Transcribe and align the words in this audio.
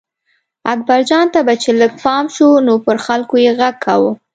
اکبرجان 0.73 1.25
ته 1.33 1.39
به 1.47 1.53
چې 1.61 1.69
لږ 1.79 1.93
پام 2.03 2.25
شو 2.35 2.49
نو 2.65 2.73
پر 2.85 2.97
خلکو 3.05 3.35
یې 3.45 3.51
غږ 3.59 3.75
کاوه. 3.85 4.11